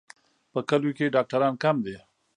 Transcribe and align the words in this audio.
په 0.51 0.59
کلیو 0.69 0.95
کې 0.97 1.13
ډاکټران 1.15 1.53
کم 1.63 1.75
دي. 1.85 1.97